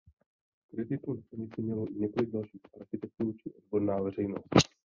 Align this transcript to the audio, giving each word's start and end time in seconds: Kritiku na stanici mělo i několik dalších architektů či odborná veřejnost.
Kritiku 0.69 1.13
na 1.13 1.21
stanici 1.21 1.61
mělo 1.61 1.87
i 1.87 1.93
několik 1.95 2.31
dalších 2.31 2.61
architektů 2.81 3.33
či 3.33 3.53
odborná 3.53 4.01
veřejnost. 4.01 4.45